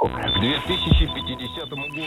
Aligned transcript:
2050 0.00 1.76
году. 1.76 2.06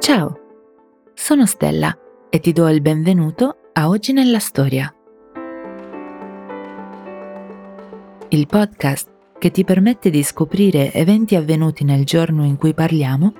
Ciao, 0.00 0.40
sono 1.14 1.46
Stella 1.46 1.96
e 2.30 2.40
ti 2.40 2.52
do 2.52 2.68
il 2.68 2.80
benvenuto 2.80 3.56
a 3.74 3.88
Oggi 3.88 4.12
nella 4.12 4.38
Storia. 4.38 4.92
Il 8.30 8.46
podcast 8.46 9.11
che 9.43 9.51
ti 9.51 9.65
permette 9.65 10.09
di 10.09 10.23
scoprire 10.23 10.93
eventi 10.93 11.35
avvenuti 11.35 11.83
nel 11.83 12.05
giorno 12.05 12.45
in 12.45 12.55
cui 12.55 12.73
parliamo, 12.73 13.33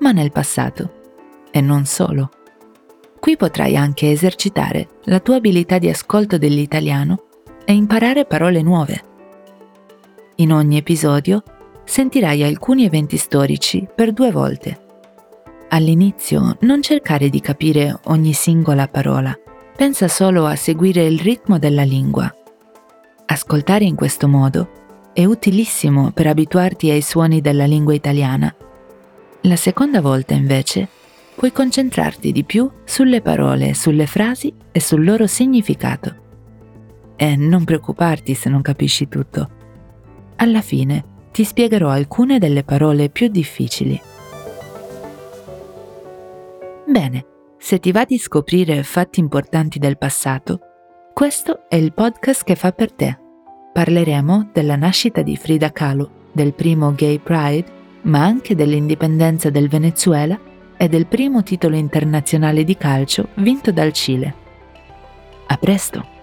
ma 0.00 0.10
nel 0.10 0.32
passato. 0.32 1.02
E 1.52 1.60
non 1.60 1.84
solo. 1.84 2.28
Qui 3.20 3.36
potrai 3.36 3.76
anche 3.76 4.10
esercitare 4.10 4.88
la 5.04 5.20
tua 5.20 5.36
abilità 5.36 5.78
di 5.78 5.88
ascolto 5.88 6.38
dell'italiano 6.38 7.26
e 7.64 7.72
imparare 7.72 8.24
parole 8.24 8.62
nuove. 8.62 9.00
In 10.38 10.52
ogni 10.52 10.76
episodio 10.76 11.44
sentirai 11.84 12.42
alcuni 12.42 12.84
eventi 12.84 13.16
storici 13.16 13.86
per 13.94 14.12
due 14.12 14.32
volte. 14.32 14.80
All'inizio 15.68 16.56
non 16.62 16.82
cercare 16.82 17.28
di 17.28 17.38
capire 17.38 17.96
ogni 18.06 18.32
singola 18.32 18.88
parola, 18.88 19.32
pensa 19.76 20.08
solo 20.08 20.46
a 20.46 20.56
seguire 20.56 21.04
il 21.04 21.20
ritmo 21.20 21.60
della 21.60 21.84
lingua. 21.84 22.28
Ascoltare 23.26 23.84
in 23.84 23.94
questo 23.94 24.26
modo 24.26 24.82
è 25.14 25.24
utilissimo 25.24 26.10
per 26.10 26.26
abituarti 26.26 26.90
ai 26.90 27.00
suoni 27.00 27.40
della 27.40 27.66
lingua 27.66 27.94
italiana. 27.94 28.52
La 29.42 29.54
seconda 29.54 30.00
volta, 30.00 30.34
invece, 30.34 30.88
puoi 31.36 31.52
concentrarti 31.52 32.32
di 32.32 32.42
più 32.42 32.68
sulle 32.84 33.22
parole, 33.22 33.74
sulle 33.74 34.06
frasi 34.06 34.52
e 34.72 34.80
sul 34.80 35.04
loro 35.04 35.28
significato. 35.28 36.22
E 37.14 37.36
non 37.36 37.62
preoccuparti 37.62 38.34
se 38.34 38.48
non 38.48 38.60
capisci 38.60 39.06
tutto. 39.06 39.48
Alla 40.36 40.62
fine 40.62 41.04
ti 41.30 41.44
spiegherò 41.44 41.90
alcune 41.90 42.40
delle 42.40 42.64
parole 42.64 43.08
più 43.08 43.28
difficili. 43.28 44.00
Bene, 46.88 47.26
se 47.56 47.78
ti 47.78 47.92
va 47.92 48.04
di 48.04 48.18
scoprire 48.18 48.82
fatti 48.82 49.20
importanti 49.20 49.78
del 49.78 49.96
passato, 49.96 50.58
questo 51.14 51.68
è 51.68 51.76
il 51.76 51.92
podcast 51.92 52.42
che 52.42 52.56
fa 52.56 52.72
per 52.72 52.92
te 52.92 53.18
parleremo 53.74 54.50
della 54.52 54.76
nascita 54.76 55.22
di 55.22 55.36
Frida 55.36 55.72
Kahlo, 55.72 56.28
del 56.30 56.54
primo 56.54 56.94
Gay 56.94 57.18
Pride, 57.18 57.64
ma 58.02 58.22
anche 58.22 58.54
dell'indipendenza 58.54 59.50
del 59.50 59.68
Venezuela 59.68 60.38
e 60.76 60.88
del 60.88 61.06
primo 61.06 61.42
titolo 61.42 61.74
internazionale 61.74 62.62
di 62.62 62.76
calcio 62.76 63.30
vinto 63.34 63.72
dal 63.72 63.92
Cile. 63.92 64.34
A 65.48 65.56
presto! 65.56 66.13